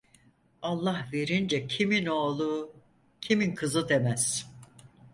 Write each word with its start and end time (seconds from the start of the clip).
Allah 0.61 1.07
verince 1.13 1.67
kimin 1.67 2.05
oğlu, 2.05 2.73
kimin 3.21 3.55
kızı 3.55 3.89
demez. 3.89 4.51